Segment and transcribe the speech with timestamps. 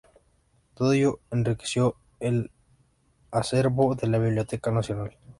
[0.73, 2.49] Todo ello enriqueció el
[3.29, 5.15] acervo de la Biblioteca Nacional.